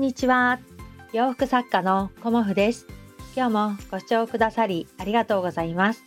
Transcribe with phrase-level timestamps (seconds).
[0.00, 0.58] んにちは。
[1.12, 2.86] 洋服作家のコモフです。
[3.36, 6.04] 今日もご視聴くださりありがとうございます。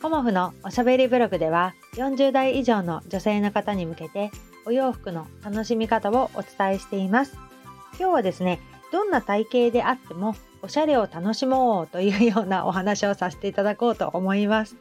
[0.00, 4.30] コモフのおしゃべりブログでは40代以上の女性の方に向けて
[4.66, 7.36] お洋服の楽しみ方をお伝えしています。
[7.98, 8.60] 今日はですね
[8.92, 14.76] どんな体型であってもおしゃれを楽しもうというようなお話をさせていただこうと思います。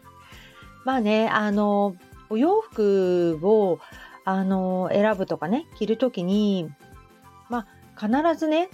[0.85, 1.95] まあねあの
[2.29, 3.79] お洋服を
[4.25, 6.69] あの選ぶとかね着る時に
[7.49, 8.69] まあ必ずね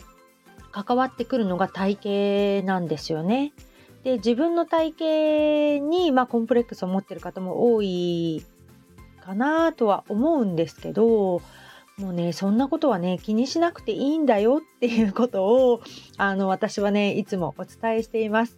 [0.71, 3.53] 関わってくるのが体型なんですよね。
[4.03, 4.93] で自分の体
[5.79, 8.45] 型に、まあ、コンプレックスを持ってる方も多い
[9.21, 11.41] かなとは思うんですけど
[11.97, 15.81] もうねそんなことはね気にしなくていいんだよっていうことを
[16.17, 18.55] あの私はねいつもお伝えしています。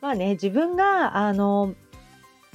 [0.00, 1.74] まあね自分があの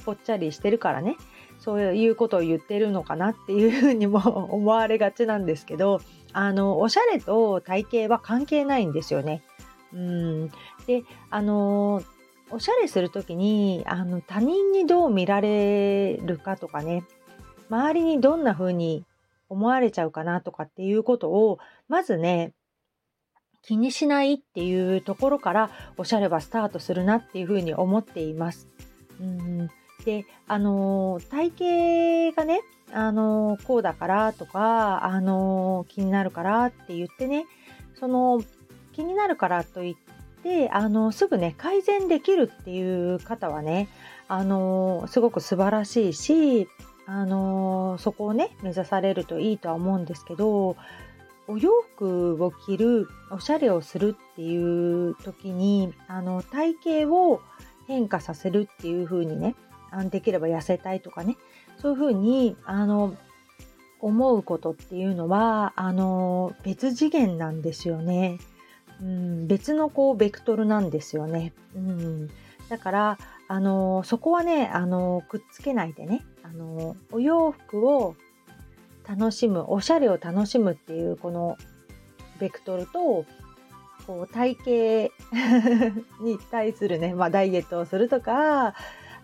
[0.06, 1.16] ぽっちゃりしてるからね
[1.58, 4.18] そういうことを言ってるのかなっていうふうにも
[4.50, 6.00] 思われがちなんですけど
[6.32, 9.42] あのおしゃれと体型は関係ないんですよね。
[9.92, 10.48] うん
[10.86, 12.02] であの
[12.50, 17.04] おしゃれする時にあの他人にどう見られるかとかね
[17.68, 19.04] 周りにどんな風に
[19.48, 22.52] 思われちゃうかなとかっていうことをまずね
[23.62, 28.68] 気にしないっていうところからおしゃれはスタートするなっていうふうに思っています。
[29.20, 29.70] うん
[30.04, 37.46] であの体型がねあのこうだからとかあの気になるからって言ってね
[37.98, 38.42] その
[38.92, 43.88] 気になるからといってあのすぐね改善できるっていう方はね
[44.28, 46.68] あのすごく素晴らしいし
[47.06, 50.76] あのそこをね目指されるといいとは思うんですけど
[51.48, 57.40] お洋服を着るおしゃれをするっていう時にあの体型を
[57.88, 59.56] 変化させるっていう風にね
[60.10, 61.36] できれば痩せたいとかね
[61.80, 63.16] そういうふうにあの
[64.00, 68.38] 思うことっていうのはあの別次元なんですよね。
[69.00, 71.52] うん、別のこうベクトルなんですよね。
[71.74, 72.30] うん、
[72.68, 73.18] だから
[73.48, 78.14] あのそこはねあのくっつけないでねあのお洋服を
[79.08, 81.56] 楽しむおしゃれを楽しむっていうこの
[82.38, 83.24] ベクトルと
[84.06, 88.74] こう体型 に対するね、まあ、ダイエットをするとか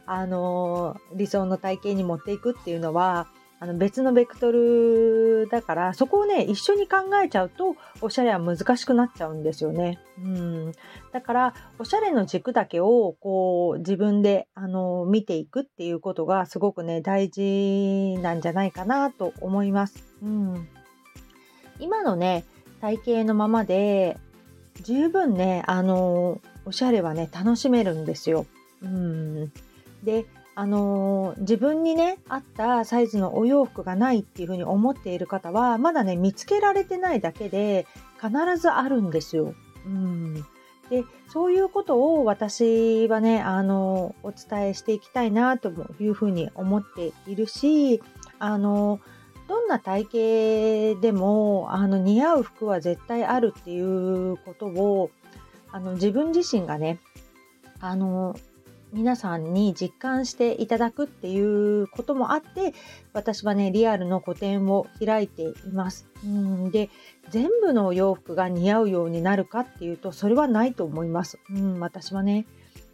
[0.06, 3.26] あの理想の体型に持っていくっていうのは
[3.58, 9.98] あの別のベクトルだからそこをね一緒に考えちゃうとおしゃれは難しくなっちゃうんですよね。
[10.18, 10.72] うん、
[11.12, 20.04] だからおしゃれの軸だけをこう自分であの見ていくっていうことがすごくね大事なんじゃないかなと思います。
[20.22, 20.68] うん、
[21.80, 22.44] 今のね
[22.82, 24.18] 体型のままで
[24.82, 28.44] 十分ねあのおしゃれはね楽しめるんですよ。
[28.82, 29.52] うん
[30.06, 30.24] で
[30.54, 37.86] あのー、自分にね合ったサイズのお洋服がないっていうふうに思っている方はまだね見つけられてないだけで
[38.18, 39.54] 必ずあるんですよ。
[39.84, 40.46] うん
[40.88, 48.00] でそういうことを私はねあのお伝えしていきたいなというふうに思っているし
[48.38, 49.00] あの
[49.48, 50.04] どんな体
[50.94, 55.10] 型でもあの似合う服は絶対あるっていうことを
[55.72, 57.00] あの自分自身がね
[57.80, 58.36] あの
[58.96, 61.38] 皆さんに実感していただくってい
[61.82, 62.72] うこともあって
[63.12, 66.08] 私はねリアルの個展を開いています。
[66.24, 66.88] うんで
[67.28, 71.38] 全部のお洋服が似合うようになるかっていうとそれはないと思います。
[71.50, 72.46] うん、私はね。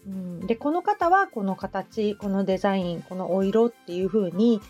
[0.04, 4.60] うん、でこの方はこの形このデザインこのお色っていう風に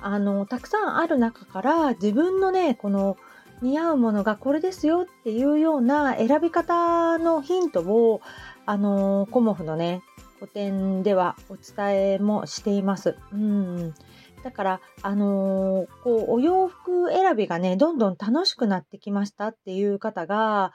[0.00, 3.16] あのたくさんある中から自分のねこの
[3.62, 8.20] 似合うものがこれですよっていうような選び方のヒントを
[8.66, 10.02] あのコモフのね
[10.38, 13.16] 個展ではお伝えもしています。
[13.32, 13.94] うん
[14.44, 20.72] だから、あのー、こう、お洋服選びがね、どんどん楽しくなってきましたっていう方が、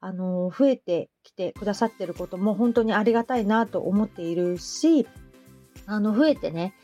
[0.00, 5.06] あのー、増えてきてくださってることも本当にありがたいなと思っているし、
[5.86, 6.74] あの、増えてね、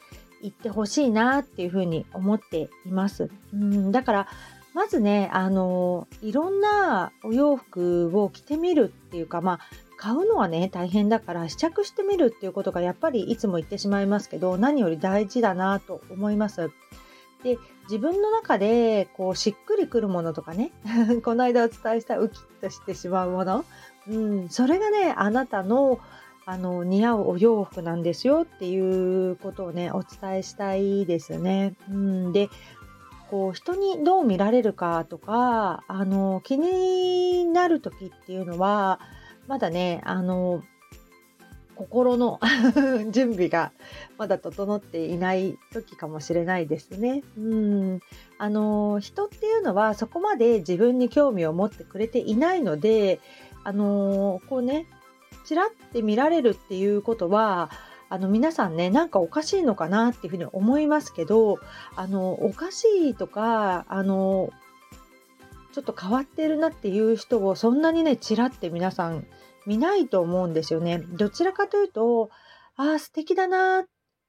[0.43, 3.31] 行ってほしいなっていうふうに思っています。
[3.52, 4.28] うん、だから、
[4.75, 9.61] まずね、あのいろんなお洋服を着てみるっていうか、まあ、
[10.02, 16.72] 買うのはね大変だから試着してみるっていうことがやっぱりいつも言ってしまいますけど何より大事だなと思います。
[17.44, 20.72] で自分の中でこうしっくりくるものとかね
[21.25, 23.64] この間お伝えしたウキッとしてしまうもの、
[24.08, 26.00] うん、それがねあなたの
[26.46, 31.75] あの似合うお洋服なんですよっていうことをねお伝えしたいですね。
[31.88, 32.49] うん、で
[33.31, 38.99] こう人にどう見られるかとかあの気になる時っていうのは
[39.47, 40.62] まだね、あの、
[41.75, 42.39] 心の
[43.11, 43.73] 準備が
[44.19, 47.23] まだ整っていない時かもしれないですね。
[47.37, 48.00] うん
[48.39, 53.21] あの人っていうのはそこまで自分に興味を持ってくれていないので
[53.65, 54.87] あのこうね
[55.45, 57.71] ちらって見られるっていうことは
[58.09, 61.59] あの皆さんねなんかおかしいのかなっていうふうに思いますけど
[61.97, 64.50] あのおかしいとかあの
[65.73, 69.27] ちょっと変わってるなっていう人をそんなにねちらって皆さん
[69.67, 70.99] 見ないと思うんですよね。
[70.99, 72.31] どちらかというと
[72.77, 73.85] ああ素敵だな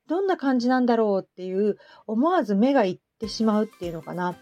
[0.08, 4.36] どんな感じなんだろうっていう思わず目がいってしまうっていうのかな。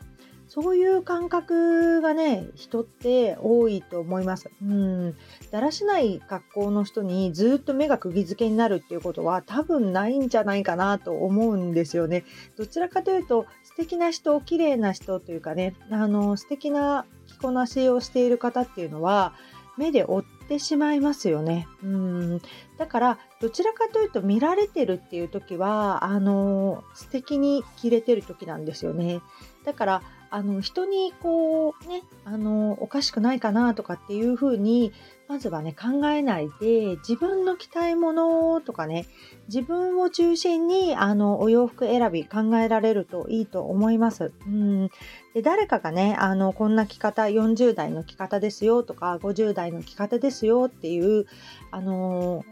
[0.53, 4.51] そういう感覚がね、人って多いと思います。
[4.61, 5.15] うん。
[5.49, 12.25] だらしない学校の人にずっと目が釘付けになるっていうことは多分ないんじゃないかなと思うんですよね。
[12.57, 19.33] どちらかというと素敵な人、綺麗な人というかね、あの、素敵な着こなしをしている方っていうのは、
[19.77, 21.69] 目で追ってしまいますよね。
[21.81, 22.41] うん
[22.77, 29.21] だからどちらかというと見られてるっていう時はあの素敵に着れてる時なんですよね。
[29.63, 34.93] だからあの人にこうねあのおかしくないかなとかっていうふうに
[35.27, 39.07] まずはね考えないで自分の着たいものとかね
[39.47, 44.31] 自分を中心にあのお洋服選び考えられるといいと思います。
[44.47, 44.89] うん
[45.33, 51.27] で誰かがねあのこんな着方40代の着方ですよとか50代の着方ですよっていう
[51.71, 52.45] あの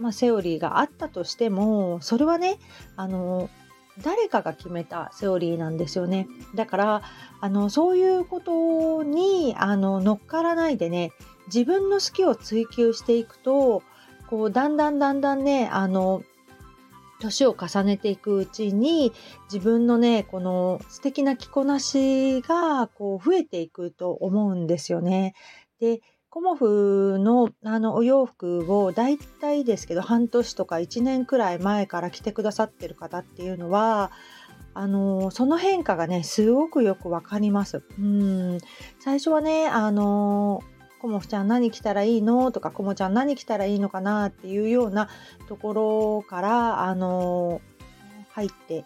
[0.00, 2.58] まあ、セオリーがあったとしてもそれはね
[2.96, 3.50] あの
[4.02, 6.28] 誰かが決めたセオリーなんですよね。
[6.54, 7.02] だから
[7.40, 11.12] あのそういうことにあの乗っからないでね
[11.46, 13.82] 自分の好きを追求していくと
[14.28, 16.22] こうだんだんだんだんねあの
[17.20, 19.12] 年を重ねていくうちに
[19.52, 25.34] 自分のねこの素敵な着こなしがこう増えていくと思うんですよね。
[25.80, 34.12] でコモフのあのお洋服を大体ですけど半年とか1年くらい前から着てくださってる方っていうのは
[34.72, 37.82] あのその変化がねすごくよくわかります。
[37.98, 38.58] うん
[39.00, 40.62] 最初はねあの
[41.00, 42.52] コモフちゃん何着たらいいの？
[42.52, 45.08] とかコモちゃん何着たらいいのかなっていうような
[45.48, 47.60] ところからあの
[48.28, 48.84] 入って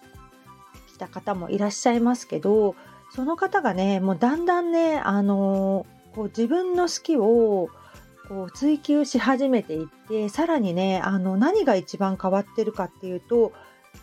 [0.86, 2.74] きた方もいらっしゃいますけど
[3.14, 5.84] その方がねもうだんだんねあの
[6.14, 7.68] こう自分の好きを
[8.28, 13.52] こう追求し始めていってさらにねあの何が一番変わってるかっていうと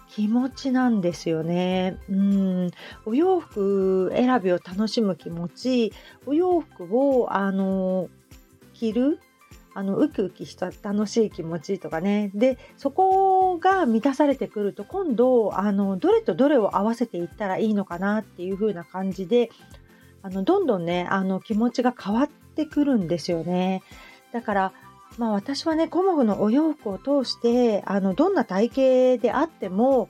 [0.09, 1.97] 気持ちなんですよね。
[2.09, 2.71] うん
[3.05, 5.93] お洋服選びを楽しむ気持ち
[6.25, 8.09] お洋服をあの
[8.73, 9.19] 着る
[9.73, 19.49] あのウキウキした楽しい気持ちとかねでそこが満たされてくると今度あのどれとどれを合わせていったらいいのかなっていう風な感じで
[20.23, 23.83] あのどんどんねあの気持ちが変わってくるんですよね。
[24.31, 24.73] だから
[25.17, 28.67] まあ私はねコモフのお洋服を通してあのどんな体
[29.17, 30.09] 型であっても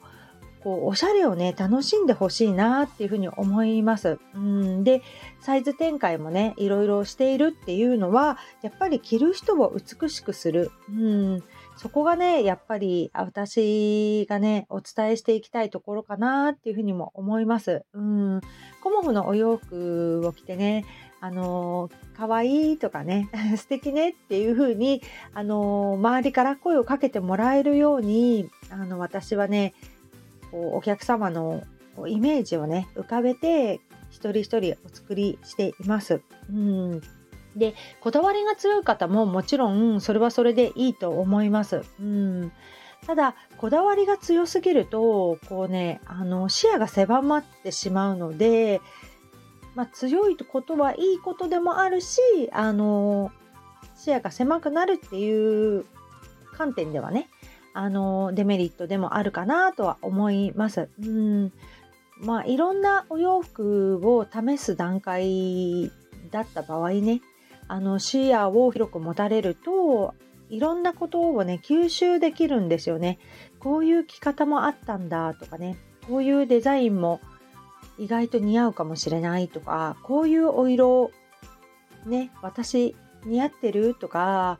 [0.62, 4.18] こうおしゃれをね楽しんでほしいなっていうふうに思います。
[4.34, 5.02] うんで
[5.40, 10.70] サイズ展開もねいろいろしているっていうのはやっぱり着る人を美しくする。
[10.88, 11.42] うん
[11.76, 17.84] そこがねやっぱり私がねお伝えしていきたいところかなっていうふうにも思います。
[17.92, 18.40] うん
[18.82, 20.84] コモフのお洋服を着てね
[21.20, 25.02] あの可愛いとかね 素敵ねっていう風に
[25.34, 29.72] あの周りから声をかけてもらえるようにあの私はね
[30.50, 31.62] こうお客様の
[31.96, 33.80] こうイメージをね浮かべて
[34.10, 36.20] 一人一人お作りしています。
[36.50, 37.00] うん
[37.56, 41.82] でこだわりが強い方ももちろんそれはそれでいいと思います。
[42.00, 42.52] うん
[43.06, 48.80] ただこだわりが強すぎるとこうねあの視野が狭まってしまうので、
[49.74, 52.20] まあ、強いことはいいことでもあるし
[52.52, 53.32] あの
[53.96, 55.84] 視野が狭くなるっていう
[56.52, 57.28] 観点ではね
[57.74, 60.88] あのデメリットでもあるかなとは思います。
[61.02, 61.52] うん
[62.18, 65.90] まあいろんなお洋服を試す段階
[66.30, 67.20] だった場合ね
[67.72, 70.14] あの視野を広く持たれると
[70.50, 73.18] いろんなことをね吸収できるんですよね。
[73.60, 77.22] こういう着方もあったんだとかねこういうデザインも
[77.96, 81.12] 意外と似合うかもしれないとかこういうお色
[82.04, 84.58] ね私似合ってるとか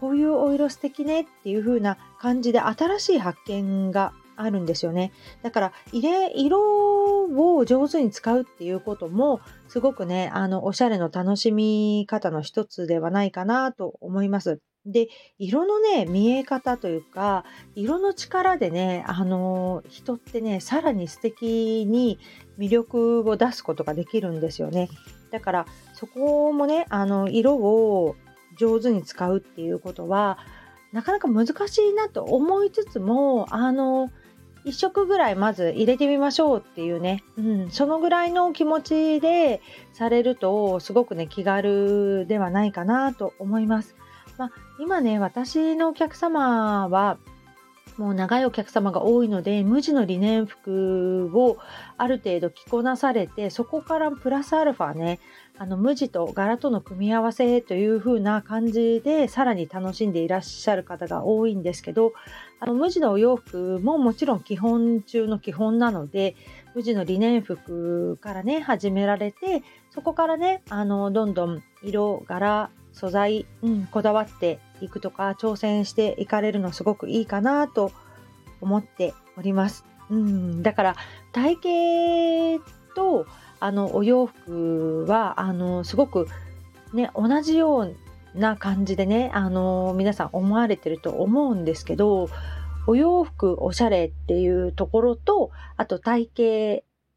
[0.00, 5.12] こういうお色素敵ねっていう風な感じで新しい発見があるんですよね。
[5.42, 6.85] だから色
[7.34, 14.60] を上手に使うっていうこともすごくねあのおしゃれの楽しみ方の一つではないかなと思います。
[14.86, 22.20] で色のね見え方というか色の力でねあの人ってねさらに素敵に
[22.56, 24.88] 魅力を出すことができるんですよね
[25.32, 28.14] だからそこもねあの色を
[28.56, 30.38] 上手に使うっていうことは
[30.92, 34.08] なかなか難しいなと思いつつもあの
[34.66, 43.94] 1色ぐらいまず入れてみましょうっていうね、うん、そのぐらいの気持ちでされるとすごくね気軽ではないかなと思います。
[44.36, 47.16] まあ、今ね私のお客様は
[47.96, 51.56] もう長いお客様が多いので無地のリネン服を
[51.96, 55.18] ある程度着こなされてそこからプラスアルファね
[55.58, 62.12] あの無地と柄との組み合わせという風な感じでさらに楽しんでいらっしゃる方が多いんですけど
[62.60, 66.36] あの無地のお洋服ももちろん基本中の基本なので
[66.74, 77.92] 無地のリネン服からね始められてそこからねあのどんどん色柄素材、うん、こだわっていくとか挑戦していかれるのすごくいいかなと
[78.60, 79.84] 思っております。
[80.10, 80.96] うん、だから
[81.32, 83.26] 体型と
[83.60, 86.26] あのお洋服はあのすごく
[86.94, 87.96] ね同じよう
[88.34, 92.28] な感じでねあの皆さん思われてると思うんですけど
[92.86, 96.30] お洋服おしゃれっていうところとあと体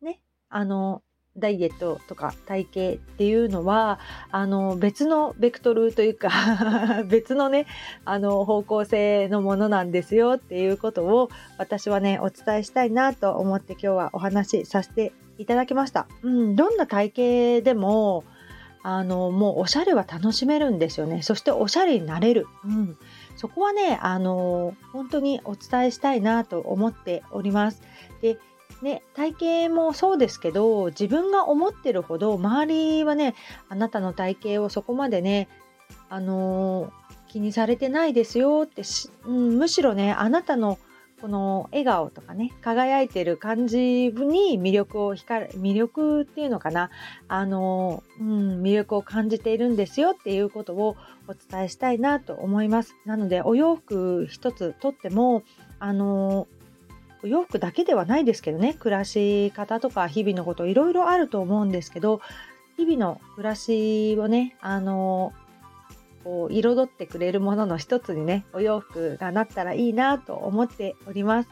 [0.02, 0.20] 型ね
[0.50, 1.02] あの
[1.38, 4.00] ダイエットとか体型っていうのは
[4.32, 6.30] あの別のベクトルというか
[7.08, 7.66] 別のね
[8.04, 16.08] あの方向性のものなんですよっていうことを私はねお伝えしたいなと思って今日はお話しさせていただきました。
[16.22, 17.14] うん、どんな体
[17.58, 18.24] 型でも
[18.84, 21.22] あのもうおしゃれは楽しめるんですよね。
[21.24, 22.48] そしておしゃれになれる。
[22.64, 22.98] うん、
[23.36, 27.82] そこはねあの本当にお伝えしたいなと思っております。
[28.22, 28.38] で
[28.82, 33.36] ね、体型もそうですけど自分が思ってるほど周りはね
[33.68, 35.50] あなたの体型をそこまでね、
[36.10, 36.94] あの、
[37.28, 38.84] 気にされてないですよって
[39.26, 40.80] うん、むしろねあなたの
[41.22, 46.90] この笑顔とかね輝いてる感じに魅力を光る魅力っていうのかな。
[47.28, 50.96] あの、うん、魅力を感じているんですよっていうことを
[51.28, 52.96] お伝えしたいなと思います。
[53.06, 55.44] なのでお洋服一つとっても
[55.80, 56.48] あの
[57.24, 58.74] お洋服だけではないですけどね。
[58.74, 62.22] 暮らし方とか日々のこといろいろあると思うんですけど
[62.78, 65.34] 日々の暮らしをねあの
[66.24, 71.50] こう彩ってくれるものの一つにねお洋服がなったらいいなと思っております。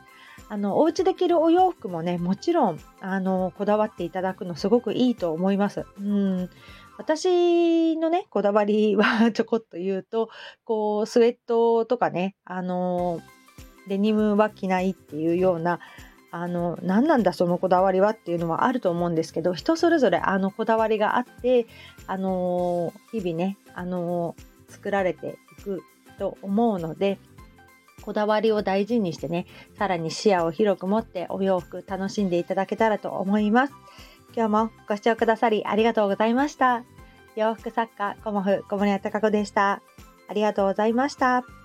[0.49, 5.85] あのお家で着るお洋服もねもちろんあのこだわっていただくのすごくいいと思います。
[5.99, 6.49] うん
[6.97, 10.29] 私のねこだわりはちょこっと言うと
[10.63, 13.21] こうスウェットとかねあの
[13.87, 15.79] デニムは着ないっていうような
[16.31, 21.67] あの何なんだそのこだわりはっていうのはあると思うんですけど人それぞれあのこだわりがあって
[22.05, 24.35] あの日々ねあの
[24.67, 25.83] 作られていく
[26.19, 27.19] と思うので
[28.01, 29.45] こだわりを大事にしてね
[29.77, 33.73] さらに視野を広く持ってお洋服楽しんでいただけたらと思います。
[34.35, 36.83] 今日もご視聴くださりありがとうございました。
[37.35, 39.81] 洋服作家コモフ小森屋隆子でした。
[40.27, 41.56] ありがとうございました。